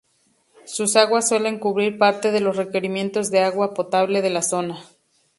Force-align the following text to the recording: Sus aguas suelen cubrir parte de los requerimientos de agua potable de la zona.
Sus 0.65 0.95
aguas 0.95 1.29
suelen 1.29 1.59
cubrir 1.59 1.99
parte 1.99 2.31
de 2.31 2.39
los 2.39 2.57
requerimientos 2.57 3.29
de 3.29 3.41
agua 3.41 3.75
potable 3.75 4.23
de 4.23 4.31
la 4.31 4.41
zona. 4.41 4.79